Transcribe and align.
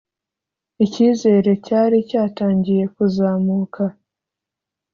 icyizere 0.85 1.51
cyari 1.65 1.97
cyatangiye 2.09 2.83
kuzamuka 2.93 3.83